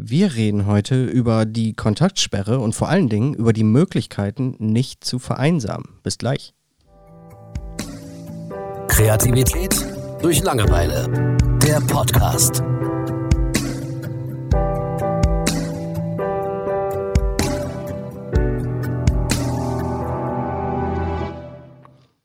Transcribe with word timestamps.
Wir 0.00 0.36
reden 0.36 0.66
heute 0.66 1.06
über 1.06 1.44
die 1.44 1.72
Kontaktsperre 1.72 2.60
und 2.60 2.72
vor 2.72 2.88
allen 2.88 3.08
Dingen 3.08 3.34
über 3.34 3.52
die 3.52 3.64
Möglichkeiten, 3.64 4.54
nicht 4.60 5.02
zu 5.02 5.18
vereinsamen. 5.18 5.98
Bis 6.04 6.18
gleich. 6.18 6.54
Kreativität 8.86 9.74
durch 10.22 10.40
Langeweile. 10.44 11.36
Der 11.66 11.80
Podcast. 11.80 12.62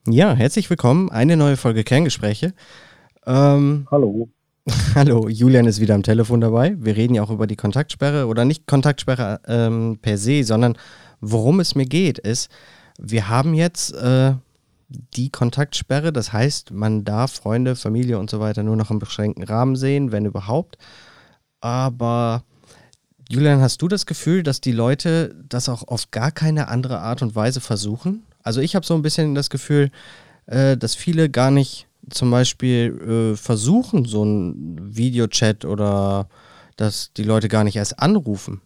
Ja, 0.08 0.36
herzlich 0.36 0.70
willkommen. 0.70 1.10
Eine 1.10 1.38
neue 1.38 1.58
Folge 1.58 1.84
Kerngespräche. 1.84 2.54
Ähm, 3.26 3.88
Hallo. 3.90 4.30
Hallo, 4.95 5.27
Julian 5.27 5.66
ist 5.66 5.82
wieder 5.82 5.93
am 5.93 6.04
Telefon 6.04 6.39
dabei. 6.39 6.75
Wir 6.77 6.96
reden 6.96 7.16
ja 7.16 7.23
auch 7.23 7.29
über 7.29 7.48
die 7.48 7.57
Kontaktsperre 7.57 8.27
oder 8.27 8.46
nicht 8.46 8.66
Kontaktsperre 8.66 9.41
ähm, 9.46 10.00
per 10.01 10.18
se, 10.18 10.43
sondern 10.46 10.78
worum 11.19 11.60
es 11.60 11.75
mir 11.75 11.86
geht, 11.86 12.18
ist, 12.18 12.50
wir 12.97 13.28
haben 13.28 13.54
jetzt 13.55 13.93
äh, 13.93 14.36
die 14.88 15.29
Kontaktsperre. 15.29 16.14
Das 16.14 16.32
heißt, 16.32 16.71
man 16.71 17.04
darf 17.04 17.33
Freunde, 17.33 17.75
Familie 17.75 18.18
und 18.19 18.29
so 18.29 18.39
weiter 18.39 18.64
nur 18.64 18.78
noch 18.78 18.89
im 18.89 19.00
beschränkten 19.00 19.43
Rahmen 19.43 19.75
sehen, 19.75 20.14
wenn 20.14 20.25
überhaupt. 20.25 20.77
Aber 21.60 22.46
Julian, 23.30 23.60
hast 23.60 23.82
du 23.82 23.89
das 23.89 24.05
Gefühl, 24.05 24.43
dass 24.43 24.61
die 24.61 24.71
Leute 24.71 25.36
das 25.50 25.68
auch 25.68 25.86
auf 25.89 26.11
gar 26.11 26.32
keine 26.32 26.69
andere 26.69 27.00
Art 27.00 27.21
und 27.21 27.36
Weise 27.36 27.60
versuchen? 27.60 28.24
Also 28.43 28.61
ich 28.61 28.75
habe 28.75 28.86
so 28.86 28.93
ein 28.93 29.02
bisschen 29.02 29.36
das 29.36 29.50
Gefühl, 29.50 29.91
äh, 30.46 30.77
dass 30.77 30.96
viele 30.96 31.30
gar 31.30 31.52
nicht 31.52 31.88
zum 32.09 32.31
Beispiel 32.31 33.34
äh, 33.34 33.38
versuchen, 33.38 34.06
so 34.06 34.23
ein 34.23 34.95
Videochat 34.95 35.66
oder 35.66 36.28
dass 36.75 37.14
die 37.14 37.23
Leute 37.23 37.48
gar 37.48 37.64
nicht 37.64 37.75
erst 37.75 38.00
anrufen 38.00 38.61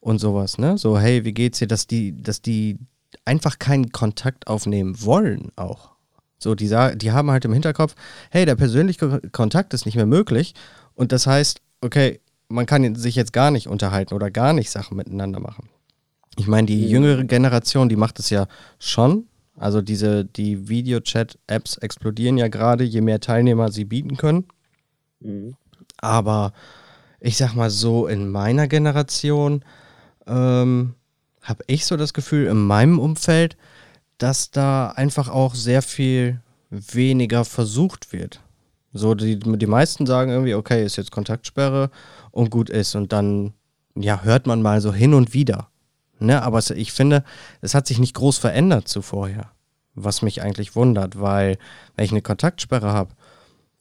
und 0.00 0.18
sowas, 0.18 0.58
ne? 0.58 0.78
So, 0.78 0.98
hey, 0.98 1.24
wie 1.24 1.32
geht's 1.32 1.58
dir? 1.58 1.68
Dass 1.68 1.86
die, 1.86 2.20
dass 2.22 2.42
die 2.42 2.78
einfach 3.24 3.58
keinen 3.58 3.92
Kontakt 3.92 4.46
aufnehmen 4.46 5.02
wollen 5.02 5.52
auch. 5.56 5.92
So, 6.38 6.56
die, 6.56 6.68
die 6.96 7.12
haben 7.12 7.30
halt 7.30 7.44
im 7.44 7.52
Hinterkopf, 7.52 7.94
hey, 8.30 8.44
der 8.44 8.56
persönliche 8.56 9.20
Kontakt 9.30 9.74
ist 9.74 9.86
nicht 9.86 9.94
mehr 9.94 10.06
möglich. 10.06 10.54
Und 10.94 11.12
das 11.12 11.26
heißt, 11.26 11.60
okay, 11.80 12.20
man 12.48 12.66
kann 12.66 12.96
sich 12.96 13.14
jetzt 13.14 13.32
gar 13.32 13.50
nicht 13.50 13.68
unterhalten 13.68 14.14
oder 14.14 14.30
gar 14.30 14.52
nicht 14.52 14.70
Sachen 14.70 14.96
miteinander 14.96 15.38
machen. 15.38 15.68
Ich 16.36 16.48
meine, 16.48 16.66
die 16.66 16.88
jüngere 16.88 17.24
Generation, 17.24 17.88
die 17.88 17.96
macht 17.96 18.18
es 18.18 18.30
ja 18.30 18.46
schon, 18.78 19.28
also 19.56 19.82
diese, 19.82 20.24
die 20.24 20.68
Videochat-Apps 20.68 21.78
explodieren 21.78 22.38
ja 22.38 22.48
gerade, 22.48 22.84
je 22.84 23.00
mehr 23.00 23.20
Teilnehmer 23.20 23.70
sie 23.70 23.84
bieten 23.84 24.16
können. 24.16 24.46
Mhm. 25.20 25.56
Aber 25.98 26.52
ich 27.20 27.36
sag 27.36 27.54
mal 27.54 27.70
so, 27.70 28.06
in 28.06 28.30
meiner 28.30 28.66
Generation 28.66 29.64
ähm, 30.26 30.94
habe 31.42 31.64
ich 31.66 31.86
so 31.86 31.96
das 31.96 32.14
Gefühl, 32.14 32.46
in 32.46 32.66
meinem 32.66 32.98
Umfeld, 32.98 33.56
dass 34.18 34.50
da 34.50 34.88
einfach 34.90 35.28
auch 35.28 35.54
sehr 35.54 35.82
viel 35.82 36.40
weniger 36.70 37.44
versucht 37.44 38.12
wird. 38.12 38.40
So, 38.92 39.14
die, 39.14 39.38
die 39.38 39.66
meisten 39.66 40.06
sagen 40.06 40.30
irgendwie, 40.30 40.54
okay, 40.54 40.84
ist 40.84 40.96
jetzt 40.96 41.10
Kontaktsperre 41.10 41.90
und 42.30 42.50
gut 42.50 42.70
ist. 42.70 42.94
Und 42.94 43.12
dann, 43.12 43.54
ja, 43.94 44.22
hört 44.22 44.46
man 44.46 44.62
mal 44.62 44.80
so 44.80 44.92
hin 44.92 45.14
und 45.14 45.34
wieder. 45.34 45.68
Ne? 46.22 46.42
Aber 46.42 46.60
ich 46.74 46.92
finde, 46.92 47.24
es 47.60 47.74
hat 47.74 47.86
sich 47.86 47.98
nicht 47.98 48.14
groß 48.14 48.38
verändert 48.38 48.88
zu 48.88 49.02
vorher. 49.02 49.50
Was 49.94 50.22
mich 50.22 50.42
eigentlich 50.42 50.74
wundert, 50.74 51.20
weil 51.20 51.58
wenn 51.96 52.04
ich 52.04 52.12
eine 52.12 52.22
Kontaktsperre 52.22 52.92
habe 52.92 53.14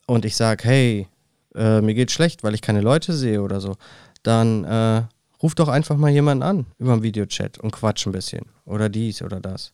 und 0.08 0.26
ich 0.26 0.36
sage, 0.36 0.64
hey, 0.66 1.08
äh, 1.56 1.82
mir 1.82 1.94
geht 1.94 2.12
schlecht, 2.12 2.44
weil 2.44 2.54
ich 2.54 2.62
keine 2.62 2.82
Leute 2.82 3.14
sehe 3.14 3.42
oder 3.42 3.62
so, 3.62 3.76
dann 4.24 4.66
äh, 4.66 5.04
ruf 5.42 5.56
doch 5.56 5.70
einfach 5.70 5.98
mal 5.98 6.12
jemanden 6.12 6.44
an 6.44 6.66
über 6.80 6.94
einen 6.94 7.04
Videochat 7.04 7.60
und 7.60 7.72
quatsch 7.72 8.06
ein 8.06 8.12
bisschen. 8.12 8.46
Oder 8.66 8.90
dies 8.90 9.22
oder 9.22 9.40
das. 9.40 9.74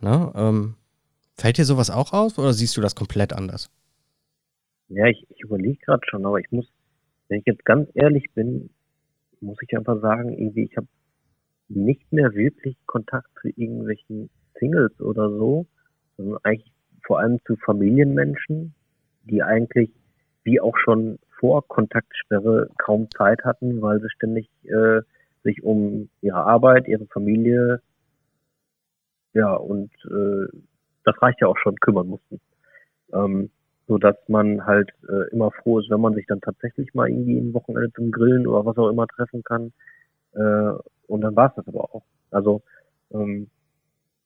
Ne? 0.00 0.32
Ähm, 0.34 0.74
fällt 1.36 1.58
dir 1.58 1.64
sowas 1.64 1.90
auch 1.90 2.12
auf 2.12 2.38
oder 2.38 2.52
siehst 2.52 2.76
du 2.76 2.80
das 2.80 2.94
komplett 2.94 3.32
anders? 3.32 3.70
Ja, 4.88 5.06
ich, 5.06 5.26
ich 5.30 5.40
überlege 5.42 5.78
gerade 5.84 6.02
schon, 6.08 6.24
aber 6.26 6.38
ich 6.38 6.50
muss, 6.50 6.66
wenn 7.28 7.40
ich 7.40 7.46
jetzt 7.46 7.64
ganz 7.64 7.88
ehrlich 7.94 8.24
bin, 8.34 8.70
muss 9.40 9.58
ich 9.60 9.76
einfach 9.76 10.00
sagen, 10.00 10.32
irgendwie, 10.32 10.64
ich 10.64 10.76
habe 10.76 10.86
nicht 11.68 12.12
mehr 12.12 12.34
wirklich 12.34 12.76
Kontakt 12.86 13.28
zu 13.40 13.48
irgendwelchen 13.48 14.30
Singles 14.58 14.98
oder 15.00 15.28
so, 15.30 15.66
sondern 16.16 16.38
eigentlich 16.44 16.72
vor 17.04 17.20
allem 17.20 17.38
zu 17.44 17.56
Familienmenschen, 17.56 18.74
die 19.24 19.42
eigentlich 19.42 19.90
wie 20.44 20.60
auch 20.60 20.76
schon 20.76 21.18
vor 21.38 21.66
Kontaktsperre 21.66 22.70
kaum 22.78 23.08
Zeit 23.10 23.44
hatten, 23.44 23.82
weil 23.82 24.00
sie 24.00 24.10
ständig 24.10 24.48
äh, 24.64 25.02
sich 25.42 25.62
um 25.62 26.08
ihre 26.22 26.44
Arbeit, 26.44 26.88
ihre 26.88 27.06
Familie, 27.06 27.80
ja 29.32 29.54
und 29.54 29.90
äh, 30.06 30.46
das 31.04 31.20
reicht 31.22 31.40
ja 31.40 31.48
auch 31.48 31.58
schon 31.58 31.76
kümmern 31.76 32.08
mussten. 32.08 32.40
Ähm, 33.12 33.50
so 33.86 33.98
dass 33.98 34.16
man 34.28 34.66
halt 34.66 34.90
äh, 35.08 35.30
immer 35.30 35.52
froh 35.52 35.78
ist, 35.78 35.90
wenn 35.90 36.00
man 36.00 36.14
sich 36.14 36.26
dann 36.26 36.40
tatsächlich 36.40 36.92
mal 36.94 37.08
irgendwie 37.08 37.38
ein 37.38 37.54
Wochenende 37.54 37.92
zum 37.92 38.10
Grillen 38.10 38.46
oder 38.46 38.66
was 38.66 38.76
auch 38.78 38.88
immer 38.88 39.06
treffen 39.06 39.44
kann. 39.44 39.72
Äh, 40.32 40.72
und 41.08 41.20
dann 41.20 41.36
war 41.36 41.48
es 41.48 41.54
das 41.56 41.68
aber 41.68 41.94
auch. 41.94 42.04
Also 42.30 42.62
ähm, 43.12 43.48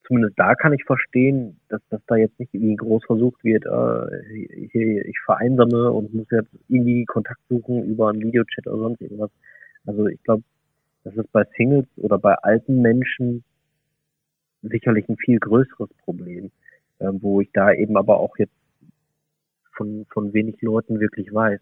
zumindest 0.07 0.39
da 0.39 0.55
kann 0.55 0.73
ich 0.73 0.85
verstehen, 0.85 1.61
dass, 1.69 1.81
dass 1.91 2.01
da 2.07 2.17
jetzt 2.17 2.39
nicht 2.39 2.53
irgendwie 2.53 2.77
groß 2.77 3.05
versucht 3.05 3.43
wird, 3.45 3.65
äh, 3.67 4.43
ich, 4.55 4.75
ich 4.75 5.19
vereinsame 5.25 5.91
und 5.93 6.13
muss 6.13 6.31
jetzt 6.31 6.51
irgendwie 6.69 7.05
Kontakt 7.05 7.41
suchen 7.49 7.85
über 7.85 8.09
einen 8.09 8.21
Videochat 8.21 8.67
oder 8.67 8.79
sonst 8.79 9.01
irgendwas. 9.01 9.31
Also 9.87 10.07
ich 10.07 10.23
glaube, 10.25 10.43
das 11.05 11.15
ist 11.15 11.33
bei 11.33 11.45
Singles 11.57 11.87
oder 11.97 12.19
bei 12.19 12.35
alten 12.35 12.83
Menschen 12.83 13.45
sicherlich 14.63 15.09
ein 15.09 15.17
viel 15.17 15.39
größeres 15.39 15.91
Problem, 16.05 16.51
äh, 16.99 17.11
wo 17.13 17.41
ich 17.41 17.51
da 17.53 17.73
eben 17.73 17.97
aber 17.97 18.19
auch 18.19 18.37
jetzt 18.37 18.53
von, 19.73 20.07
von 20.13 20.33
wenig 20.33 20.61
Leuten 20.61 21.01
wirklich 21.01 21.33
weiß. 21.33 21.61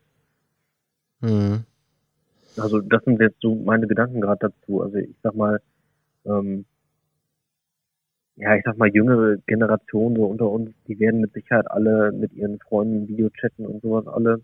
Mhm. 1.20 1.64
Also 2.56 2.80
das 2.80 3.04
sind 3.04 3.20
jetzt 3.20 3.40
so 3.40 3.54
meine 3.54 3.86
Gedanken 3.86 4.20
gerade 4.20 4.50
dazu. 4.50 4.82
Also 4.82 4.96
ich 4.96 5.16
sag 5.22 5.34
mal, 5.34 5.60
ähm, 6.24 6.64
ja, 8.36 8.54
ich 8.54 8.62
sag 8.64 8.78
mal, 8.78 8.88
jüngere 8.88 9.36
Generationen 9.46 10.16
so 10.16 10.26
unter 10.26 10.48
uns, 10.48 10.70
die 10.86 10.98
werden 11.00 11.20
mit 11.20 11.32
Sicherheit 11.32 11.70
alle 11.70 12.12
mit 12.12 12.32
ihren 12.32 12.58
Freunden 12.60 13.08
Video 13.08 13.28
chatten 13.30 13.66
und 13.66 13.82
sowas 13.82 14.06
alle. 14.06 14.40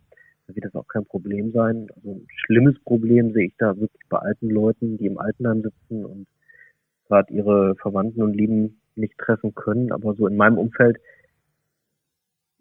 Da 0.47 0.55
wird 0.55 0.67
das 0.67 0.75
auch 0.75 0.89
kein 0.89 1.07
Problem 1.07 1.53
sein. 1.53 1.87
Also 1.97 2.11
ein 2.13 2.27
schlimmes 2.47 2.79
Problem 2.81 3.33
sehe 3.33 3.47
ich 3.47 3.55
da 3.59 3.77
wirklich 3.79 4.03
bei 4.09 4.19
alten 4.19 4.51
Leuten, 4.51 4.99
die 4.99 5.07
im 5.07 5.19
Altenheim 5.19 5.63
sitzen 5.63 6.05
und 6.05 6.27
gerade 7.09 7.33
ihre 7.33 7.77
Verwandten 7.77 8.23
und 8.23 8.35
Lieben 8.35 8.81
nicht 8.97 9.17
treffen 9.19 9.55
können. 9.55 9.93
Aber 9.93 10.15
so 10.15 10.27
in 10.27 10.37
meinem 10.37 10.59
Umfeld 10.59 10.99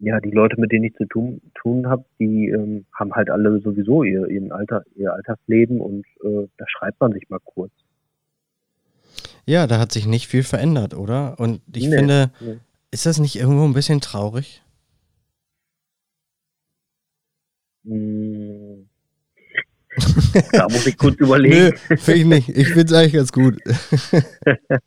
ja, 0.04 0.20
die 0.20 0.30
Leute, 0.30 0.60
mit 0.60 0.70
denen 0.70 0.84
ich 0.84 0.94
zu 0.94 1.06
tun, 1.06 1.40
tun 1.54 1.88
habe, 1.88 2.04
die 2.18 2.48
ähm, 2.48 2.84
haben 2.92 3.12
halt 3.14 3.30
alle 3.30 3.58
sowieso 3.60 4.02
ihr, 4.02 4.28
ihren 4.28 4.52
Alter, 4.52 4.82
ihr 4.96 5.14
Alltagsleben 5.14 5.80
und 5.80 6.04
äh, 6.22 6.46
da 6.58 6.64
schreibt 6.68 7.00
man 7.00 7.12
sich 7.12 7.28
mal 7.30 7.40
kurz. 7.42 7.72
Ja, 9.46 9.66
da 9.66 9.78
hat 9.78 9.92
sich 9.92 10.06
nicht 10.06 10.28
viel 10.28 10.42
verändert, 10.42 10.94
oder? 10.94 11.38
Und 11.38 11.62
ich 11.74 11.88
nee, 11.88 11.96
finde, 11.96 12.30
nee. 12.40 12.58
ist 12.90 13.06
das 13.06 13.18
nicht 13.18 13.36
irgendwo 13.36 13.64
ein 13.64 13.72
bisschen 13.72 14.02
traurig? 14.02 14.62
Hm. 17.86 18.86
da 20.52 20.64
muss 20.64 20.86
ich 20.86 20.98
kurz 20.98 21.16
überlegen. 21.18 21.76
Finde 21.78 22.20
ich 22.20 22.26
nicht. 22.26 22.48
Ich 22.50 22.68
finde 22.68 22.84
es 22.84 22.92
eigentlich 22.92 23.12
ganz 23.14 23.32
gut. 23.32 23.58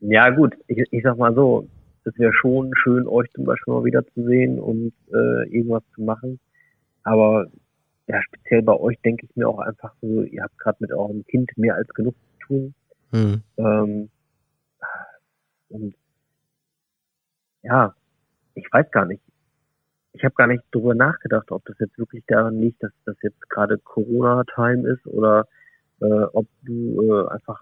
ja, 0.00 0.30
gut, 0.30 0.54
ich, 0.68 0.84
ich 0.92 1.02
sag 1.02 1.18
mal 1.18 1.34
so, 1.34 1.68
es 2.04 2.18
wäre 2.18 2.32
schon 2.32 2.72
schön, 2.74 3.06
euch 3.06 3.30
zum 3.34 3.44
Beispiel 3.44 3.74
mal 3.74 3.84
wieder 3.84 4.06
zu 4.06 4.24
sehen 4.24 4.58
und 4.58 4.92
äh, 5.12 5.48
irgendwas 5.48 5.82
zu 5.94 6.02
machen. 6.02 6.40
Aber 7.02 7.46
ja, 8.06 8.20
speziell 8.22 8.62
bei 8.62 8.74
euch 8.74 8.98
denke 9.00 9.26
ich 9.26 9.36
mir 9.36 9.48
auch 9.48 9.58
einfach 9.60 9.94
so, 10.00 10.22
ihr 10.22 10.42
habt 10.42 10.58
gerade 10.58 10.78
mit 10.80 10.92
eurem 10.92 11.24
Kind 11.26 11.50
mehr 11.56 11.74
als 11.76 11.88
genug 11.90 12.14
zu 12.14 12.46
tun. 12.46 12.74
Mhm. 13.12 13.42
Ähm, 13.56 14.10
und 15.68 15.94
ja, 17.62 17.94
ich 18.54 18.66
weiß 18.72 18.90
gar 18.90 19.06
nicht. 19.06 19.22
Ich 20.12 20.24
habe 20.24 20.34
gar 20.34 20.48
nicht 20.48 20.64
darüber 20.72 20.94
nachgedacht, 20.94 21.52
ob 21.52 21.64
das 21.66 21.78
jetzt 21.78 21.96
wirklich 21.98 22.24
daran 22.26 22.60
liegt, 22.60 22.82
dass 22.82 22.90
das 23.04 23.16
jetzt 23.22 23.48
gerade 23.48 23.78
Corona-Time 23.78 24.88
ist 24.88 25.06
oder 25.06 25.46
äh, 26.00 26.24
ob 26.32 26.46
du 26.62 27.02
äh, 27.02 27.28
einfach 27.28 27.60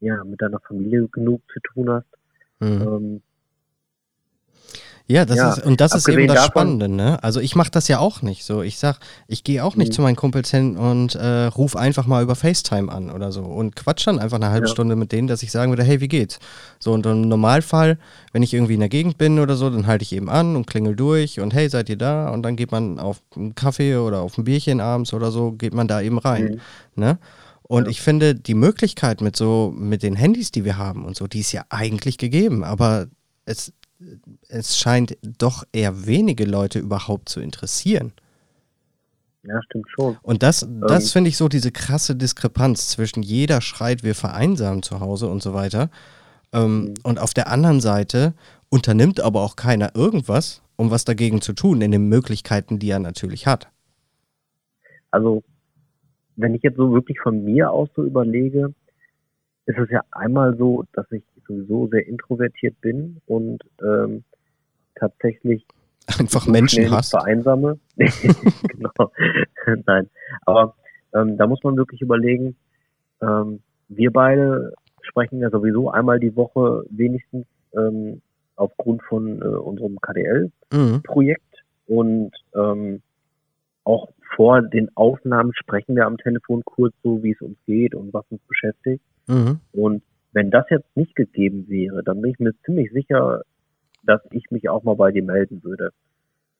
ja 0.00 0.24
mit 0.24 0.40
deiner 0.40 0.60
Familie 0.60 1.08
genug 1.08 1.42
zu 1.52 1.60
tun 1.60 1.90
hast. 1.90 2.06
Mhm. 2.60 2.82
Ähm, 2.82 3.22
Ja, 5.08 5.24
das 5.24 5.36
Ja, 5.36 5.52
ist, 5.52 5.64
und 5.66 5.80
das 5.80 5.94
ist 5.94 6.08
eben 6.08 6.26
das 6.28 6.36
davon- 6.36 6.50
Spannende, 6.50 6.88
ne? 6.88 7.22
Also 7.22 7.40
ich 7.40 7.56
mache 7.56 7.70
das 7.70 7.88
ja 7.88 7.98
auch 7.98 8.22
nicht 8.22 8.44
so. 8.44 8.62
Ich 8.62 8.78
sag, 8.78 8.98
ich 9.26 9.42
gehe 9.44 9.64
auch 9.64 9.74
nicht 9.76 9.88
Mhm. 9.88 9.92
zu 9.94 10.02
meinen 10.02 10.16
Kumpels 10.16 10.50
hin 10.50 10.76
und 10.76 11.14
äh, 11.16 11.44
ruf 11.46 11.76
einfach 11.76 12.06
mal 12.06 12.22
über 12.22 12.34
FaceTime 12.36 12.90
an 12.90 13.10
oder 13.10 13.32
so 13.32 13.42
und 13.42 13.74
quatsch 13.76 14.06
dann 14.06 14.18
einfach 14.18 14.36
eine 14.36 14.50
halbe 14.50 14.66
Ja. 14.68 14.72
Stunde 14.72 14.96
mit 14.96 15.12
denen, 15.12 15.26
dass 15.28 15.42
ich 15.42 15.50
sagen 15.50 15.72
würde, 15.72 15.82
hey, 15.82 16.00
wie 16.00 16.08
geht's? 16.08 16.38
So, 16.78 16.92
und 16.92 17.04
im 17.04 17.22
Normalfall, 17.22 17.98
wenn 18.32 18.42
ich 18.42 18.54
irgendwie 18.54 18.74
in 18.74 18.80
der 18.80 18.88
Gegend 18.88 19.18
bin 19.18 19.38
oder 19.38 19.56
so, 19.56 19.68
dann 19.70 19.86
halte 19.86 20.02
ich 20.04 20.12
eben 20.12 20.30
an 20.30 20.54
und 20.56 20.66
klingel 20.66 20.94
durch 20.96 21.40
und 21.40 21.52
hey, 21.52 21.68
seid 21.68 21.88
ihr 21.88 21.96
da? 21.98 22.30
Und 22.30 22.42
dann 22.44 22.56
geht 22.56 22.70
man 22.72 22.98
auf 22.98 23.20
einen 23.36 23.54
Kaffee 23.54 23.96
oder 23.96 24.20
auf 24.20 24.38
ein 24.38 24.44
Bierchen 24.44 24.80
abends 24.80 25.12
oder 25.12 25.30
so, 25.30 25.52
geht 25.52 25.74
man 25.74 25.88
da 25.88 26.00
eben 26.00 26.18
rein. 26.18 26.60
Mhm. 26.96 27.02
Ne? 27.02 27.18
Und 27.64 27.88
ich 27.88 28.00
finde, 28.02 28.34
die 28.34 28.54
Möglichkeit 28.54 29.20
mit 29.20 29.34
so, 29.36 29.72
mit 29.76 30.02
den 30.02 30.14
Handys, 30.14 30.50
die 30.52 30.64
wir 30.64 30.76
haben 30.78 31.04
und 31.04 31.16
so, 31.16 31.26
die 31.26 31.40
ist 31.40 31.52
ja 31.52 31.64
eigentlich 31.70 32.18
gegeben, 32.18 32.64
aber 32.64 33.06
es, 33.46 33.72
es 34.48 34.78
scheint 34.78 35.16
doch 35.38 35.64
eher 35.72 36.06
wenige 36.06 36.44
Leute 36.44 36.78
überhaupt 36.78 37.28
zu 37.28 37.40
interessieren. 37.40 38.12
Ja, 39.44 39.60
stimmt 39.64 39.86
schon. 39.90 40.16
Und 40.22 40.42
das, 40.42 40.66
das 40.88 41.04
Ähm. 41.04 41.10
finde 41.10 41.28
ich 41.28 41.36
so 41.36 41.48
diese 41.48 41.72
krasse 41.72 42.14
Diskrepanz 42.14 42.88
zwischen 42.88 43.22
jeder 43.22 43.60
schreit, 43.60 44.04
wir 44.04 44.14
vereinsamen 44.14 44.82
zu 44.82 45.00
Hause 45.00 45.28
und 45.28 45.42
so 45.42 45.52
weiter. 45.54 45.90
Ähm, 46.52 46.84
Mhm. 46.84 46.94
Und 47.02 47.18
auf 47.20 47.34
der 47.34 47.48
anderen 47.48 47.80
Seite 47.80 48.34
unternimmt 48.70 49.20
aber 49.20 49.40
auch 49.42 49.56
keiner 49.56 49.94
irgendwas, 49.96 50.62
um 50.76 50.90
was 50.90 51.04
dagegen 51.04 51.40
zu 51.40 51.52
tun, 51.54 51.80
in 51.80 51.90
den 51.90 52.08
Möglichkeiten, 52.08 52.78
die 52.78 52.90
er 52.90 52.98
natürlich 53.00 53.46
hat. 53.46 53.68
Also, 55.10 55.42
wenn 56.36 56.54
ich 56.54 56.62
jetzt 56.62 56.76
so 56.76 56.92
wirklich 56.92 57.18
von 57.20 57.44
mir 57.44 57.70
aus 57.70 57.88
so 57.94 58.04
überlege, 58.04 58.72
ist 59.66 59.78
es 59.78 59.90
ja 59.90 60.02
einmal 60.12 60.56
so, 60.56 60.84
dass 60.92 61.10
ich 61.12 61.22
sowieso 61.46 61.88
sehr 61.88 62.06
introvertiert 62.06 62.80
bin 62.80 63.20
und 63.26 63.62
ähm, 63.82 64.24
tatsächlich 64.94 65.64
Einfach 66.18 66.42
so 66.42 66.50
Menschen 66.50 66.90
hasst. 66.90 67.10
vereinsame. 67.10 67.78
genau. 67.96 69.12
Nein. 69.86 70.08
Aber 70.46 70.74
ähm, 71.14 71.36
da 71.36 71.46
muss 71.46 71.62
man 71.62 71.76
wirklich 71.76 72.00
überlegen, 72.00 72.56
ähm, 73.20 73.60
wir 73.88 74.10
beide 74.10 74.72
sprechen 75.02 75.40
ja 75.40 75.50
sowieso 75.50 75.90
einmal 75.90 76.18
die 76.18 76.34
Woche 76.34 76.84
wenigstens 76.90 77.46
ähm, 77.76 78.20
aufgrund 78.56 79.02
von 79.04 79.40
äh, 79.40 79.44
unserem 79.44 79.98
KDL-Projekt 80.00 81.42
Mhm. 81.88 81.96
und 81.96 82.30
ähm, 82.54 83.02
auch 83.84 84.08
vor 84.36 84.62
den 84.62 84.88
Aufnahmen 84.96 85.52
sprechen 85.54 85.96
wir 85.96 86.06
am 86.06 86.16
Telefon 86.16 86.62
kurz 86.64 86.94
so, 87.02 87.22
wie 87.22 87.32
es 87.32 87.40
uns 87.42 87.58
geht 87.66 87.94
und 87.94 88.12
was 88.14 88.24
uns 88.30 88.40
beschäftigt. 88.48 89.02
Mhm. 89.26 89.60
Und 89.72 90.02
wenn 90.32 90.50
das 90.50 90.64
jetzt 90.70 90.96
nicht 90.96 91.14
gegeben 91.14 91.68
wäre, 91.68 92.02
dann 92.02 92.20
bin 92.20 92.32
ich 92.32 92.38
mir 92.38 92.54
ziemlich 92.64 92.90
sicher, 92.92 93.42
dass 94.04 94.20
ich 94.30 94.50
mich 94.50 94.68
auch 94.68 94.82
mal 94.82 94.96
bei 94.96 95.12
dir 95.12 95.22
melden 95.22 95.62
würde. 95.62 95.92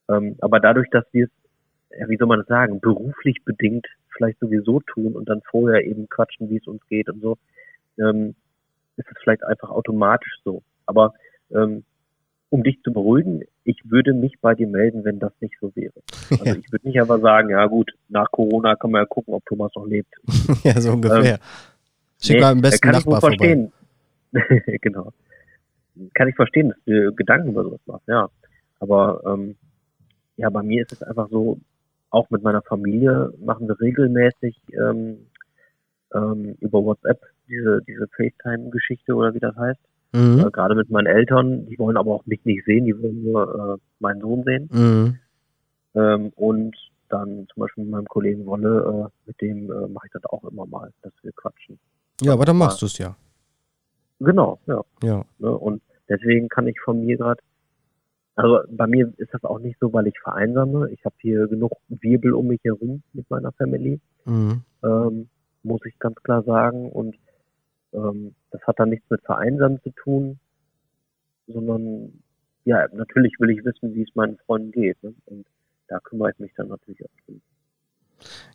Ähm, 0.09 0.37
aber 0.41 0.61
dadurch, 0.61 0.89
dass 0.91 1.05
wir 1.13 1.27
es, 1.27 2.09
wie 2.09 2.17
soll 2.17 2.29
man 2.29 2.41
das 2.41 2.49
sagen, 2.49 2.81
beruflich 2.81 3.45
bedingt 3.45 3.87
vielleicht 4.17 4.39
sowieso 4.41 4.81
tun 4.81 5.15
und 5.15 5.29
dann 5.29 5.43
vorher 5.51 5.85
eben 5.85 6.09
quatschen, 6.09 6.51
wie 6.51 6.59
es 6.59 6.67
uns 6.67 6.87
geht 6.89 7.09
und 7.09 7.21
so, 7.21 7.39
ähm, 7.99 8.35
ist 8.97 9.09
es 9.11 9.17
vielleicht 9.23 9.45
einfach 9.45 9.71
automatisch 9.71 10.39
so. 10.45 10.63
Aber 10.87 11.15
ähm, 11.51 11.85
um 12.51 12.63
dich 12.63 12.81
zu 12.83 12.93
beruhigen, 12.93 13.43
ich 13.65 13.81
würde 13.85 14.13
mich 14.13 14.35
bei 14.41 14.55
dir 14.55 14.67
melden, 14.67 15.05
wenn 15.05 15.19
das 15.19 15.33
nicht 15.41 15.55
so 15.61 15.75
wäre. 15.75 15.95
Also 16.31 16.45
ich 16.61 16.71
würde 16.71 16.87
nicht 16.87 17.01
einfach 17.01 17.21
sagen, 17.21 17.51
ja 17.51 17.67
gut, 17.67 17.93
nach 18.09 18.31
Corona 18.31 18.77
kann 18.77 18.91
man 18.91 19.03
ja 19.03 19.07
gucken, 19.07 19.35
ob 19.35 19.45
Thomas 19.47 19.73
noch 19.75 19.87
lebt. 19.87 20.15
ja, 20.65 20.79
so 20.81 20.93
ungefähr. 20.93 21.39
Schick 22.23 22.37
Nee, 22.37 22.41
mal 22.41 22.53
am 22.53 22.61
besten 22.61 22.81
kann 22.81 22.99
ich 22.99 23.07
wohl 23.07 23.15
Nachbar 23.15 23.31
vorbei. 23.33 23.71
verstehen. 24.33 24.79
genau. 24.81 25.13
Kann 26.15 26.29
ich 26.29 26.37
verstehen, 26.37 26.69
dass 26.71 26.79
du 26.87 27.13
Gedanken 27.15 27.49
über 27.51 27.65
sowas 27.65 27.81
machst, 27.87 28.09
ja. 28.09 28.29
Aber 28.81 29.23
ähm, 29.27 29.57
ja, 30.37 30.49
bei 30.51 30.63
mir 30.63 30.83
ist 30.83 30.93
es 30.93 31.03
einfach 31.03 31.29
so, 31.31 31.59
auch 32.11 32.31
mit 32.31 32.43
meiner 32.43 32.63
Familie 32.63 33.33
machen 33.39 33.69
wir 33.69 33.81
regelmäßig 33.81 34.57
ähm, 34.73 35.27
ähm, 36.15 36.57
über 36.61 36.85
WhatsApp 36.85 37.21
diese, 37.49 37.81
diese 37.87 38.07
FaceTime-Geschichte 38.17 39.15
oder 39.15 39.35
wie 39.35 39.41
das 39.41 39.57
heißt. 39.57 39.81
Mhm. 40.13 40.41
Äh, 40.41 40.51
Gerade 40.51 40.75
mit 40.75 40.91
meinen 40.91 41.07
Eltern, 41.07 41.67
die 41.67 41.79
wollen 41.79 41.97
aber 41.97 42.13
auch 42.13 42.27
mich 42.27 42.45
nicht 42.45 42.65
sehen, 42.65 42.85
die 42.85 43.01
wollen 43.03 43.25
nur 43.25 43.77
äh, 43.77 43.81
meinen 43.99 44.21
Sohn 44.21 44.45
sehen. 44.45 44.69
Mhm. 44.73 45.19
Ähm, 45.95 46.33
und 46.37 46.77
dann 47.09 47.47
zum 47.53 47.61
Beispiel 47.61 47.85
mit 47.85 47.93
meinem 47.93 48.07
Kollegen 48.07 48.47
Wolle, 48.47 49.09
äh, 49.09 49.11
mit 49.27 49.41
dem 49.41 49.71
äh, 49.71 49.89
mache 49.89 50.07
ich 50.07 50.13
das 50.13 50.25
auch 50.27 50.45
immer 50.45 50.67
mal, 50.67 50.91
dass 51.03 51.13
wir 51.23 51.33
quatschen. 51.33 51.79
Ja, 52.23 52.33
aber 52.33 52.45
dann 52.45 52.57
machst 52.57 52.81
du 52.83 52.87
es 52.87 52.99
ja. 52.99 53.17
Genau, 54.21 54.59
ja. 54.67 54.81
Ja. 55.03 55.25
Ne? 55.39 55.51
Und 55.51 55.83
deswegen 56.09 56.49
kann 56.49 56.67
ich 56.69 56.79
von 56.81 57.05
mir 57.05 57.17
gerade, 57.17 57.43
also 58.37 58.61
bei 58.71 58.87
mir 58.87 59.13
ist 59.19 59.35
das 59.35 59.43
auch 59.45 59.59
nicht 59.59 59.79
so, 59.81 59.93
weil 59.93 60.07
ich 60.07 60.19
vereinsame. 60.21 60.91
Ich 60.91 61.05
habe 61.05 61.15
hier 61.19 61.49
genug 61.49 61.73
Wirbel 61.89 62.33
um 62.35 62.47
mich 62.47 62.61
herum 62.63 63.03
mit 63.13 63.29
meiner 63.31 63.53
Family, 63.53 64.01
Mhm. 64.25 64.63
ähm, 64.85 65.29
muss 65.65 65.81
ich 65.85 65.99
ganz 65.99 66.17
klar 66.23 66.43
sagen. 66.45 66.91
Und 66.91 67.17
ähm, 67.93 68.35
das 68.51 68.63
hat 68.63 68.79
dann 68.79 68.91
nichts 68.91 69.09
mit 69.11 69.23
Vereinsamen 69.25 69.81
zu 69.83 69.91
tun, 69.91 70.39
sondern 71.47 72.23
ja, 72.65 72.87
natürlich 72.93 73.35
will 73.41 73.51
ich 73.51 73.65
wissen, 73.65 73.95
wie 73.95 74.03
es 74.03 74.15
meinen 74.15 74.39
Freunden 74.47 74.71
geht. 74.71 75.03
Ne? 75.03 75.15
Und 75.27 75.45
da 75.89 75.99
kümmere 76.01 76.31
ich 76.31 76.39
mich 76.39 76.53
dann 76.57 76.69
natürlich 76.69 77.05
auch 77.05 77.25
drum. 77.27 77.41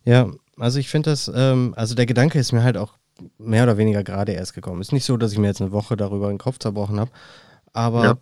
Ja, 0.04 0.30
also 0.58 0.78
ich 0.78 0.88
finde 0.88 1.10
das, 1.10 1.30
ähm, 1.34 1.74
also 1.76 1.94
der 1.94 2.06
Gedanke 2.06 2.38
ist 2.38 2.52
mir 2.52 2.62
halt 2.62 2.78
auch 2.78 2.96
mehr 3.38 3.64
oder 3.64 3.76
weniger 3.76 4.02
gerade 4.04 4.32
erst 4.32 4.54
gekommen. 4.54 4.80
Ist 4.80 4.92
nicht 4.92 5.04
so, 5.04 5.16
dass 5.16 5.32
ich 5.32 5.38
mir 5.38 5.48
jetzt 5.48 5.60
eine 5.60 5.72
Woche 5.72 5.96
darüber 5.96 6.28
den 6.28 6.38
Kopf 6.38 6.58
zerbrochen 6.58 7.00
habe, 7.00 7.10
aber 7.72 8.04
Ja. 8.04 8.16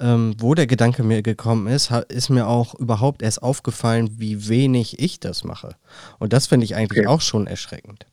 ähm, 0.00 0.34
wo 0.38 0.54
der 0.54 0.66
Gedanke 0.66 1.02
mir 1.04 1.22
gekommen 1.22 1.66
ist, 1.68 1.90
ist 2.08 2.28
mir 2.30 2.46
auch 2.48 2.74
überhaupt 2.74 3.22
erst 3.22 3.42
aufgefallen, 3.42 4.10
wie 4.18 4.48
wenig 4.48 4.98
ich 4.98 5.20
das 5.20 5.44
mache. 5.44 5.76
Und 6.18 6.32
das 6.32 6.46
finde 6.48 6.64
ich 6.64 6.74
eigentlich 6.74 7.00
Okay. 7.00 7.08
auch 7.08 7.20
schon 7.20 7.46
erschreckend. 7.46 8.06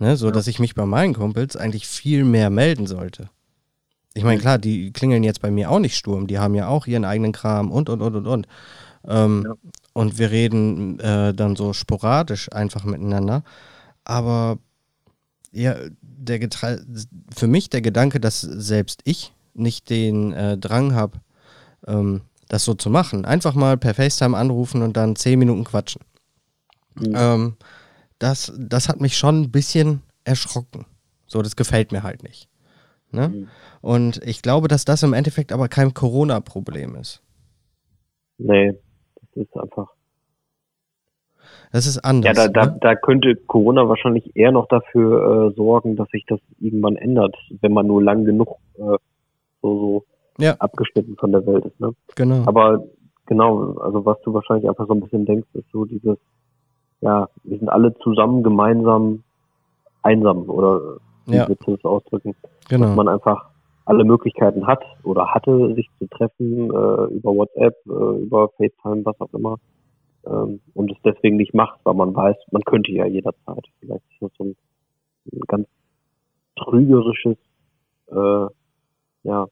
Ne? 0.00 0.16
So, 0.16 0.26
Ja. 0.26 0.32
dass 0.32 0.46
ich 0.46 0.58
mich 0.58 0.74
bei 0.74 0.86
meinen 0.86 1.14
Kumpels 1.14 1.56
eigentlich 1.56 1.86
viel 1.86 2.24
mehr 2.24 2.50
melden 2.50 2.86
sollte. 2.86 3.30
Ich 4.14 4.24
meine, 4.24 4.36
Mhm. 4.38 4.40
klar, 4.42 4.58
die 4.58 4.92
klingeln 4.92 5.22
jetzt 5.22 5.40
bei 5.42 5.50
mir 5.50 5.70
auch 5.70 5.78
nicht 5.78 5.96
Sturm, 5.96 6.26
die 6.26 6.38
haben 6.38 6.54
ja 6.54 6.66
auch 6.66 6.86
ihren 6.88 7.04
eigenen 7.04 7.32
Kram 7.32 7.70
und, 7.70 7.88
und, 7.88 8.00
und, 8.02 8.16
und, 8.16 8.26
und. 8.26 8.48
Ähm, 9.06 9.44
Ja. 9.46 9.54
Und 9.92 10.18
wir 10.18 10.30
reden 10.30 10.98
äh, 11.00 11.34
dann 11.34 11.56
so 11.56 11.72
sporadisch 11.72 12.52
einfach 12.52 12.84
miteinander. 12.84 13.42
Aber 14.04 14.58
ja, 15.52 15.76
der 16.00 16.38
Getre 16.38 16.84
für 17.34 17.46
mich 17.46 17.70
der 17.70 17.80
Gedanke, 17.80 18.20
dass 18.20 18.40
selbst 18.40 19.00
ich 19.04 19.32
nicht 19.54 19.90
den 19.90 20.32
äh, 20.32 20.56
Drang 20.58 20.94
habe, 20.94 21.20
ähm, 21.86 22.22
das 22.48 22.64
so 22.64 22.74
zu 22.74 22.90
machen. 22.90 23.24
Einfach 23.24 23.54
mal 23.54 23.76
per 23.76 23.94
FaceTime 23.94 24.36
anrufen 24.36 24.82
und 24.82 24.96
dann 24.96 25.16
zehn 25.16 25.38
Minuten 25.38 25.64
quatschen. 25.64 26.02
Mhm. 26.94 27.14
Ähm, 27.14 27.56
das, 28.18 28.52
das 28.58 28.88
hat 28.88 29.00
mich 29.00 29.16
schon 29.16 29.42
ein 29.42 29.50
bisschen 29.50 30.02
erschrocken. 30.24 30.86
So, 31.26 31.42
das 31.42 31.56
gefällt 31.56 31.92
mir 31.92 32.02
halt 32.02 32.22
nicht. 32.22 32.48
Ne? 33.10 33.28
Mhm. 33.28 33.48
Und 33.80 34.22
ich 34.24 34.42
glaube, 34.42 34.68
dass 34.68 34.84
das 34.84 35.02
im 35.02 35.12
Endeffekt 35.12 35.52
aber 35.52 35.68
kein 35.68 35.94
Corona-Problem 35.94 36.94
ist. 36.96 37.22
Nee, 38.38 38.72
das 39.14 39.46
ist 39.46 39.56
einfach. 39.56 39.88
Das 41.72 41.86
ist 41.86 41.96
Ja, 41.96 42.02
anders. 42.10 42.34
da, 42.36 42.48
da, 42.48 42.66
ne? 42.66 42.78
da 42.80 42.94
könnte 42.94 43.36
Corona 43.36 43.88
wahrscheinlich 43.88 44.34
eher 44.34 44.52
noch 44.52 44.68
dafür 44.68 45.48
äh, 45.50 45.54
sorgen, 45.54 45.96
dass 45.96 46.08
sich 46.10 46.24
das 46.26 46.40
irgendwann 46.58 46.96
ändert, 46.96 47.36
wenn 47.60 47.72
man 47.72 47.86
nur 47.86 48.02
lang 48.02 48.24
genug 48.24 48.56
äh, 48.76 48.96
so, 49.62 49.78
so 49.78 50.04
Ja. 50.38 50.54
abgeschnitten 50.58 51.16
von 51.16 51.32
der 51.32 51.44
Welt 51.46 51.64
ist. 51.66 51.78
Ne? 51.80 51.92
Genau. 52.16 52.42
Aber 52.46 52.84
genau, 53.26 53.74
also 53.78 54.04
was 54.04 54.20
du 54.22 54.32
wahrscheinlich 54.32 54.68
einfach 54.68 54.86
so 54.86 54.94
ein 54.94 55.00
bisschen 55.00 55.26
denkst, 55.26 55.48
ist 55.54 55.70
so 55.72 55.84
dieses, 55.84 56.16
ja, 57.00 57.28
wir 57.44 57.58
sind 57.58 57.68
alle 57.68 57.94
zusammen 57.98 58.42
gemeinsam 58.42 59.22
einsam 60.02 60.48
oder 60.48 60.80
wie 61.26 61.36
Ja. 61.36 61.48
willst 61.48 61.66
du 61.66 61.76
das 61.76 61.84
ausdrücken? 61.84 62.34
genau. 62.68 62.86
Dass 62.86 62.96
man 62.96 63.08
einfach 63.08 63.50
alle 63.84 64.04
Möglichkeiten 64.04 64.66
hat 64.66 64.82
oder 65.02 65.26
hatte, 65.34 65.74
sich 65.74 65.88
zu 65.98 66.06
treffen 66.08 66.70
äh, 66.70 67.14
über 67.14 67.34
WhatsApp, 67.34 67.74
äh, 67.86 68.22
über 68.22 68.48
FaceTime, 68.56 69.04
was 69.04 69.20
auch 69.20 69.32
immer. 69.32 69.56
Ähm, 70.26 70.60
und 70.74 70.90
es 70.90 70.98
deswegen 71.04 71.36
nicht 71.36 71.54
macht, 71.54 71.80
weil 71.84 71.94
man 71.94 72.14
weiß, 72.14 72.36
man 72.50 72.62
könnte 72.62 72.92
ja 72.92 73.06
jederzeit. 73.06 73.64
Vielleicht 73.80 74.04
ist 74.10 74.22
das 74.22 74.30
so 74.36 74.44
ein, 74.44 74.56
ein 75.32 75.40
ganz 75.46 75.68
trügerisches 76.56 77.36
äh, 78.10 78.46
ja, 79.22 79.46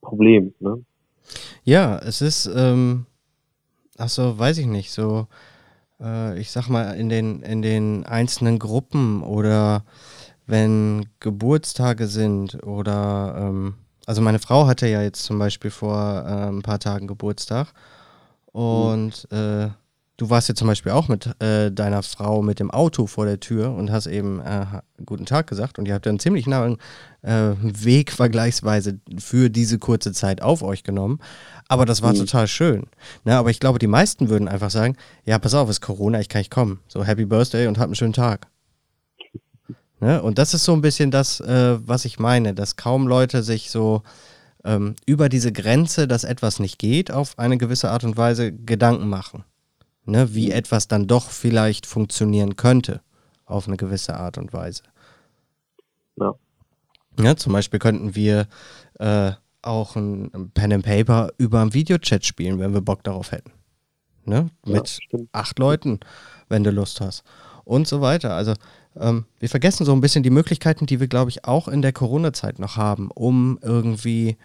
Problem. 0.00 0.54
Ne? 0.60 0.84
Ja, 1.64 1.98
es 1.98 2.20
ist, 2.20 2.46
ähm, 2.54 3.06
ach 3.98 4.08
so, 4.08 4.38
weiß 4.38 4.58
ich 4.58 4.66
nicht, 4.66 4.92
so, 4.92 5.26
äh, 6.00 6.38
ich 6.38 6.50
sag 6.50 6.68
mal, 6.68 6.92
in 6.92 7.08
den, 7.08 7.42
in 7.42 7.62
den 7.62 8.04
einzelnen 8.06 8.58
Gruppen 8.58 9.22
oder 9.22 9.84
wenn 10.46 11.06
Geburtstage 11.20 12.06
sind 12.06 12.62
oder, 12.64 13.34
ähm, 13.38 13.74
also 14.06 14.22
meine 14.22 14.38
Frau 14.38 14.66
hatte 14.66 14.86
ja 14.86 15.02
jetzt 15.02 15.24
zum 15.24 15.38
Beispiel 15.38 15.70
vor 15.70 16.24
äh, 16.26 16.48
ein 16.48 16.62
paar 16.62 16.78
Tagen 16.78 17.08
Geburtstag 17.08 17.72
und 18.56 19.30
äh, 19.32 19.68
du 20.16 20.30
warst 20.30 20.48
ja 20.48 20.54
zum 20.54 20.66
Beispiel 20.66 20.92
auch 20.92 21.08
mit 21.08 21.28
äh, 21.42 21.70
deiner 21.70 22.02
Frau 22.02 22.40
mit 22.40 22.58
dem 22.58 22.70
Auto 22.70 23.06
vor 23.06 23.26
der 23.26 23.38
Tür 23.38 23.74
und 23.74 23.92
hast 23.92 24.06
eben 24.06 24.40
äh, 24.40 24.64
guten 25.04 25.26
Tag 25.26 25.46
gesagt 25.46 25.78
und 25.78 25.86
ihr 25.86 25.92
habt 25.92 26.06
ja 26.06 26.10
einen 26.10 26.18
ziemlich 26.18 26.46
nahen 26.46 26.78
äh, 27.20 27.50
Weg 27.60 28.12
vergleichsweise 28.12 28.98
für 29.18 29.50
diese 29.50 29.78
kurze 29.78 30.12
Zeit 30.12 30.40
auf 30.40 30.62
euch 30.62 30.84
genommen. 30.84 31.20
Aber 31.68 31.84
das 31.84 32.00
war 32.00 32.14
mhm. 32.14 32.20
total 32.20 32.48
schön. 32.48 32.84
Ne, 33.26 33.36
aber 33.36 33.50
ich 33.50 33.60
glaube, 33.60 33.78
die 33.78 33.88
meisten 33.88 34.30
würden 34.30 34.48
einfach 34.48 34.70
sagen, 34.70 34.96
ja, 35.26 35.38
pass 35.38 35.52
auf, 35.52 35.68
es 35.68 35.76
ist 35.76 35.80
Corona, 35.82 36.18
ich 36.20 36.30
kann 36.30 36.40
nicht 36.40 36.50
kommen. 36.50 36.80
So, 36.88 37.04
Happy 37.04 37.26
Birthday 37.26 37.66
und 37.66 37.76
hab 37.76 37.84
einen 37.84 37.94
schönen 37.94 38.14
Tag. 38.14 38.46
Ne? 40.00 40.22
Und 40.22 40.38
das 40.38 40.54
ist 40.54 40.64
so 40.64 40.72
ein 40.72 40.80
bisschen 40.80 41.10
das, 41.10 41.40
äh, 41.40 41.76
was 41.86 42.06
ich 42.06 42.18
meine, 42.18 42.54
dass 42.54 42.76
kaum 42.76 43.06
Leute 43.06 43.42
sich 43.42 43.70
so 43.70 44.02
ähm, 44.66 44.96
über 45.06 45.30
diese 45.30 45.52
Grenze, 45.52 46.06
dass 46.06 46.24
etwas 46.24 46.58
nicht 46.58 46.78
geht, 46.78 47.10
auf 47.10 47.38
eine 47.38 47.56
gewisse 47.56 47.90
Art 47.90 48.04
und 48.04 48.18
Weise 48.18 48.52
Gedanken 48.52 49.08
machen 49.08 49.44
ne, 50.06 50.34
wie 50.34 50.50
etwas 50.50 50.88
dann 50.88 51.06
doch 51.06 51.30
vielleicht 51.30 51.86
funktionieren 51.86 52.56
könnte 52.56 53.02
auf 53.44 53.68
eine 53.68 53.76
gewisse 53.76 54.16
Art 54.16 54.38
und 54.38 54.52
Weise. 54.52 54.82
Ja. 56.16 56.34
ja 57.20 57.36
zum 57.36 57.52
Beispiel 57.52 57.78
könnten 57.78 58.14
wir 58.14 58.48
äh, 58.98 59.32
auch 59.62 59.96
ein 59.96 60.50
Pen 60.54 60.72
and 60.72 60.84
Paper 60.84 61.30
über 61.38 61.60
einen 61.60 61.74
Videochat 61.74 62.24
spielen, 62.24 62.58
wenn 62.58 62.72
wir 62.72 62.80
Bock 62.80 63.04
darauf 63.04 63.32
hätten. 63.32 63.52
Ne? 64.24 64.50
Mit 64.64 64.98
ja, 65.12 65.18
acht 65.32 65.58
Leuten, 65.58 66.00
wenn 66.48 66.64
du 66.64 66.70
Lust 66.70 67.00
hast. 67.00 67.22
Und 67.64 67.86
so 67.88 68.00
weiter. 68.00 68.34
Also 68.34 68.54
ähm, 68.96 69.26
wir 69.38 69.48
vergessen 69.48 69.84
so 69.84 69.92
ein 69.92 70.00
bisschen 70.00 70.22
die 70.22 70.30
Möglichkeiten, 70.30 70.86
die 70.86 71.00
wir, 71.00 71.08
glaube 71.08 71.30
ich, 71.30 71.44
auch 71.44 71.68
in 71.68 71.82
der 71.82 71.92
Corona-Zeit 71.92 72.58
noch 72.58 72.76
haben, 72.76 73.10
um 73.12 73.58
irgendwie 73.60 74.36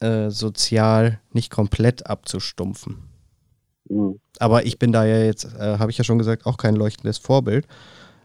äh, 0.00 0.30
sozial 0.30 1.20
nicht 1.32 1.50
komplett 1.50 2.06
abzustumpfen. 2.06 2.98
Mhm. 3.88 4.20
Aber 4.38 4.66
ich 4.66 4.78
bin 4.78 4.92
da 4.92 5.04
ja 5.04 5.18
jetzt, 5.18 5.44
äh, 5.44 5.78
habe 5.78 5.90
ich 5.90 5.98
ja 5.98 6.04
schon 6.04 6.18
gesagt, 6.18 6.46
auch 6.46 6.56
kein 6.56 6.76
leuchtendes 6.76 7.18
Vorbild. 7.18 7.66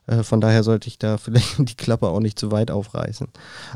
Äh, 0.07 0.23
von 0.23 0.41
daher 0.41 0.63
sollte 0.63 0.87
ich 0.87 0.97
da 0.97 1.17
vielleicht 1.17 1.57
die 1.57 1.75
Klappe 1.75 2.07
auch 2.07 2.19
nicht 2.19 2.39
zu 2.39 2.51
weit 2.51 2.71
aufreißen. 2.71 3.27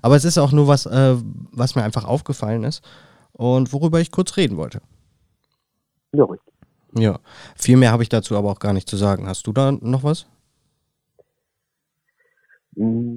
Aber 0.01 0.15
es 0.15 0.25
ist 0.25 0.37
auch 0.37 0.51
nur 0.51 0.67
was, 0.67 0.85
äh, 0.85 1.15
was 1.51 1.75
mir 1.75 1.83
einfach 1.83 2.05
aufgefallen 2.05 2.63
ist 2.63 2.81
und 3.33 3.73
worüber 3.73 3.99
ich 3.99 4.11
kurz 4.11 4.37
reden 4.37 4.57
wollte. 4.57 4.81
Ja, 6.13 6.25
richtig. 6.25 6.53
Ja, 6.97 7.19
viel 7.55 7.77
mehr 7.77 7.91
habe 7.91 8.03
ich 8.03 8.09
dazu 8.09 8.35
aber 8.37 8.49
auch 8.49 8.59
gar 8.59 8.73
nicht 8.73 8.89
zu 8.89 8.97
sagen. 8.97 9.27
Hast 9.27 9.45
du 9.45 9.53
da 9.53 9.71
noch 9.71 10.03
was? 10.03 10.25
Hm, 12.75 13.16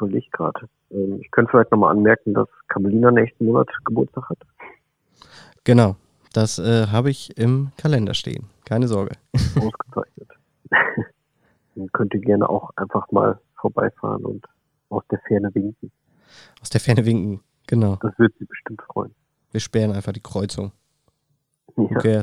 überlege 0.00 0.26
gerade. 0.32 0.68
Ähm, 0.90 1.20
ich 1.20 1.30
könnte 1.30 1.50
vielleicht 1.50 1.70
nochmal 1.70 1.92
anmerken, 1.92 2.34
dass 2.34 2.48
Kamelina 2.68 3.10
nächsten 3.10 3.46
Monat 3.46 3.68
Geburtstag 3.84 4.28
hat. 4.28 4.38
Genau, 5.64 5.96
das 6.32 6.58
äh, 6.58 6.86
habe 6.86 7.10
ich 7.10 7.36
im 7.38 7.72
Kalender 7.76 8.14
stehen. 8.14 8.48
Keine 8.64 8.88
Sorge. 8.88 9.16
Ausgezeichnet. 9.34 10.28
Man 11.74 11.90
könnte 11.92 12.18
gerne 12.18 12.48
auch 12.48 12.70
einfach 12.76 13.10
mal 13.10 13.38
vorbeifahren 13.60 14.24
und 14.24 14.44
aus 14.88 15.04
der 15.10 15.20
Ferne 15.26 15.54
winken. 15.54 15.90
Aus 16.60 16.70
der 16.70 16.80
Ferne 16.80 17.04
winken, 17.04 17.40
genau. 17.66 17.96
Das 18.00 18.18
würde 18.18 18.34
sie 18.38 18.44
bestimmt 18.44 18.82
freuen. 18.82 19.14
Wir 19.52 19.60
sperren 19.60 19.92
einfach 19.92 20.12
die 20.12 20.20
Kreuzung. 20.20 20.72
Ja. 21.76 21.84
Okay. 21.84 22.20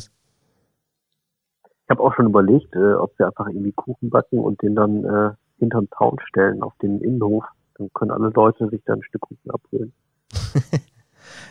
Ich 1.87 1.89
habe 1.89 2.03
auch 2.03 2.13
schon 2.15 2.27
überlegt, 2.27 2.75
äh, 2.75 2.93
ob 2.93 3.17
wir 3.17 3.27
einfach 3.27 3.47
irgendwie 3.47 3.71
Kuchen 3.71 4.09
backen 4.09 4.39
und 4.39 4.61
den 4.61 4.75
dann 4.75 5.05
äh, 5.05 5.31
hinterm 5.59 5.87
Zaun 5.97 6.17
stellen 6.27 6.61
auf 6.61 6.73
den 6.81 6.99
Innenhof. 7.01 7.45
Dann 7.77 7.89
können 7.93 8.11
alle 8.11 8.29
Leute 8.29 8.69
sich 8.69 8.81
da 8.85 8.93
ein 8.93 9.03
Stück 9.03 9.21
Kuchen 9.21 9.51
abholen. 9.51 9.93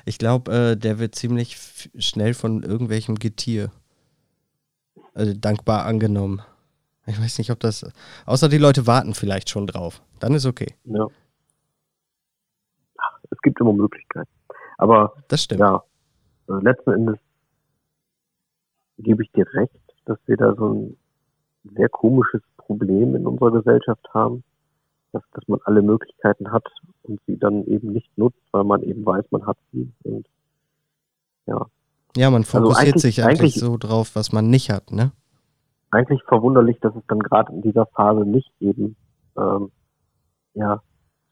Ich 0.08 0.18
glaube, 0.18 0.52
äh, 0.52 0.76
der 0.76 1.00
wird 1.00 1.16
ziemlich 1.16 1.90
schnell 1.98 2.32
von 2.32 2.62
irgendwelchem 2.62 3.16
Getier 3.16 3.70
also 5.14 5.32
dankbar 5.34 5.84
angenommen. 5.84 6.42
Ich 7.06 7.20
weiß 7.20 7.38
nicht, 7.38 7.50
ob 7.50 7.60
das. 7.60 7.90
Außer 8.26 8.48
die 8.48 8.58
Leute 8.58 8.86
warten 8.86 9.14
vielleicht 9.14 9.50
schon 9.50 9.66
drauf. 9.66 10.02
Dann 10.20 10.34
ist 10.34 10.46
okay. 10.46 10.74
Ja. 10.84 11.06
Es 13.30 13.38
gibt 13.42 13.60
immer 13.60 13.72
Möglichkeiten. 13.72 14.30
Aber 14.78 15.14
das 15.28 15.42
stimmt. 15.42 15.60
Ja, 15.60 15.82
äh, 16.48 16.52
letzten 16.62 16.92
Endes 16.92 17.18
gebe 18.98 19.22
ich 19.22 19.32
dir 19.32 19.46
recht, 19.54 19.72
dass 20.04 20.18
wir 20.26 20.36
da 20.36 20.54
so 20.54 20.72
ein 20.72 20.96
sehr 21.76 21.88
komisches 21.88 22.42
Problem 22.56 23.16
in 23.16 23.26
unserer 23.26 23.52
Gesellschaft 23.52 24.06
haben 24.14 24.44
dass, 25.12 25.22
dass 25.32 25.46
man 25.48 25.60
alle 25.64 25.82
Möglichkeiten 25.82 26.52
hat 26.52 26.64
und 27.02 27.20
sie 27.26 27.38
dann 27.38 27.64
eben 27.66 27.92
nicht 27.92 28.16
nutzt, 28.16 28.42
weil 28.52 28.64
man 28.64 28.82
eben 28.82 29.04
weiß, 29.04 29.24
man 29.30 29.46
hat 29.46 29.58
sie. 29.72 29.90
Und 30.04 30.26
ja. 31.46 31.66
Ja, 32.16 32.30
man 32.30 32.42
also 32.42 32.58
fokussiert 32.58 32.94
also 32.94 33.06
sich 33.06 33.22
eigentlich 33.24 33.54
so 33.54 33.76
drauf, 33.76 34.14
was 34.14 34.32
man 34.32 34.48
nicht 34.48 34.70
hat, 34.70 34.90
ne? 34.90 35.12
Eigentlich 35.90 36.22
verwunderlich, 36.24 36.78
dass 36.80 36.94
es 36.96 37.02
dann 37.08 37.20
gerade 37.20 37.52
in 37.52 37.62
dieser 37.62 37.86
Phase 37.86 38.24
nicht 38.24 38.50
eben 38.60 38.96
ähm, 39.36 39.70
ja 40.54 40.82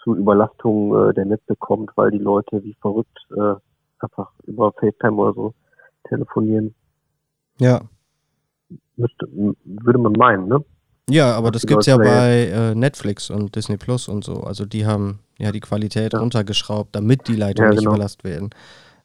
zu 0.03 0.15
Überlastungen 0.15 1.11
äh, 1.11 1.15
der 1.15 1.25
Netze 1.25 1.57
kommt, 1.57 1.91
weil 1.97 2.11
die 2.11 2.19
Leute 2.19 2.63
wie 2.63 2.75
verrückt 2.81 3.19
äh, 3.37 3.55
einfach 3.99 4.31
über 4.45 4.73
FaceTime 4.73 5.17
oder 5.17 5.33
so 5.33 5.55
telefonieren. 6.09 6.75
Ja. 7.59 7.81
Müsste, 8.97 9.27
würde 9.65 9.99
man 9.99 10.13
meinen, 10.13 10.49
ne? 10.49 10.65
Ja, 11.11 11.35
aber 11.35 11.51
das 11.51 11.67
gibt 11.67 11.81
es 11.81 11.87
ja 11.87 11.97
bei 11.97 12.47
äh, 12.47 12.75
Netflix 12.75 13.29
und 13.31 13.55
Disney 13.55 13.77
Plus 13.77 14.09
und 14.09 14.25
so. 14.25 14.43
Also 14.43 14.65
die 14.65 14.87
haben 14.87 15.19
ja 15.39 15.53
die 15.53 15.61
Qualität 15.61 16.15
ja. 16.15 16.19
runtergeschraubt, 16.19 16.95
damit 16.97 17.29
die 17.29 17.37
Leitungen 17.37 17.73
ja, 17.73 17.79
genau. 17.79 17.91
nicht 17.91 17.97
überlastet 17.97 18.25
werden. 18.25 18.51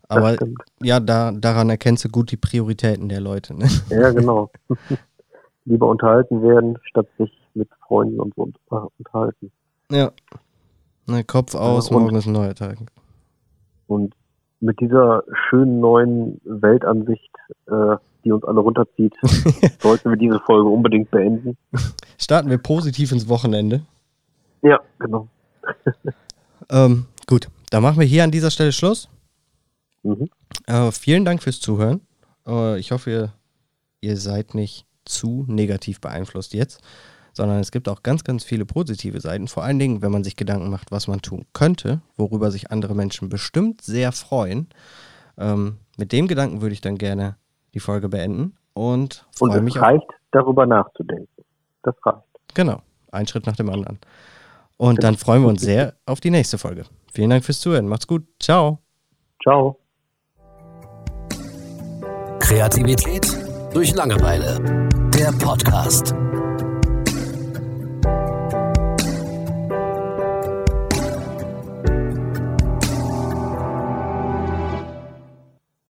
Aber 0.07 0.35
ja, 0.81 0.99
da, 0.99 1.31
daran 1.31 1.69
erkennst 1.69 2.05
du 2.05 2.09
gut 2.09 2.31
die 2.31 2.37
Prioritäten 2.37 3.09
der 3.09 3.21
Leute. 3.21 3.53
Ne? 3.53 3.67
Ja, 3.89 4.11
genau. 4.11 4.49
Lieber 5.65 5.87
unterhalten 5.87 6.41
werden, 6.41 6.77
statt 6.83 7.07
sich 7.17 7.31
mit 7.53 7.69
Freunden 7.85 8.19
und 8.19 8.33
so 8.35 8.49
unterhalten. 8.97 9.51
Ja. 9.91 10.11
Na, 11.05 11.21
Kopf 11.23 11.53
aus, 11.53 11.89
und, 11.89 11.99
morgen 11.99 12.15
ist 12.15 12.25
ein 12.25 12.33
neuer 12.33 12.55
Tag. 12.55 12.77
Und 13.87 14.15
mit 14.61 14.79
dieser 14.79 15.23
schönen 15.49 15.79
neuen 15.79 16.41
Weltansicht 16.43 17.31
äh, 17.67 17.97
die 18.23 18.31
uns 18.31 18.43
alle 18.43 18.59
runterzieht, 18.59 19.13
sollten 19.79 20.09
wir 20.09 20.17
diese 20.17 20.39
Folge 20.39 20.69
unbedingt 20.69 21.09
beenden. 21.11 21.57
Starten 22.17 22.49
wir 22.49 22.57
positiv 22.57 23.11
ins 23.11 23.27
Wochenende. 23.29 23.81
Ja, 24.61 24.79
genau. 24.99 25.27
ähm, 26.69 27.05
gut, 27.27 27.47
dann 27.69 27.83
machen 27.83 27.99
wir 27.99 28.05
hier 28.05 28.23
an 28.23 28.31
dieser 28.31 28.51
Stelle 28.51 28.71
Schluss. 28.71 29.09
Mhm. 30.03 30.29
Äh, 30.65 30.91
vielen 30.91 31.25
Dank 31.25 31.41
fürs 31.43 31.59
Zuhören. 31.59 32.01
Äh, 32.47 32.79
ich 32.79 32.91
hoffe, 32.91 33.09
ihr, 33.09 33.33
ihr 34.01 34.17
seid 34.17 34.55
nicht 34.55 34.85
zu 35.05 35.45
negativ 35.47 36.01
beeinflusst 36.01 36.53
jetzt, 36.53 36.81
sondern 37.33 37.59
es 37.59 37.71
gibt 37.71 37.89
auch 37.89 38.03
ganz, 38.03 38.23
ganz 38.23 38.43
viele 38.43 38.65
positive 38.65 39.19
Seiten. 39.21 39.47
Vor 39.47 39.63
allen 39.63 39.79
Dingen, 39.79 40.01
wenn 40.01 40.11
man 40.11 40.23
sich 40.23 40.35
Gedanken 40.35 40.69
macht, 40.69 40.91
was 40.91 41.07
man 41.07 41.21
tun 41.21 41.45
könnte, 41.53 42.01
worüber 42.17 42.51
sich 42.51 42.71
andere 42.71 42.95
Menschen 42.95 43.29
bestimmt 43.29 43.81
sehr 43.81 44.11
freuen. 44.11 44.67
Ähm, 45.37 45.77
mit 45.97 46.11
dem 46.11 46.27
Gedanken 46.27 46.61
würde 46.61 46.73
ich 46.73 46.81
dann 46.81 46.97
gerne 46.97 47.35
die 47.73 47.79
Folge 47.79 48.09
beenden 48.09 48.55
und 48.73 49.25
freue 49.35 49.57
und 49.57 49.63
mich. 49.63 49.75
Es 49.75 49.81
reicht, 49.81 50.07
darüber 50.31 50.65
nachzudenken. 50.65 51.27
Das 51.83 51.95
reicht. 52.03 52.23
Genau, 52.53 52.81
ein 53.11 53.27
Schritt 53.27 53.45
nach 53.45 53.55
dem 53.55 53.69
anderen. 53.69 53.99
Und 54.77 54.95
genau. 54.95 55.07
dann 55.07 55.17
freuen 55.17 55.41
wir 55.41 55.49
uns 55.49 55.61
sehr 55.61 55.95
auf 56.05 56.19
die 56.19 56.31
nächste 56.31 56.57
Folge. 56.57 56.85
Vielen 57.11 57.29
Dank 57.29 57.43
fürs 57.43 57.59
Zuhören. 57.59 57.87
Macht's 57.87 58.07
gut. 58.07 58.23
Ciao. 58.39 58.79
Ciao. 59.43 59.77
Kreativität 62.39 63.27
durch 63.73 63.93
Langeweile. 63.93 64.87
Der 65.13 65.31
Podcast. 65.33 66.15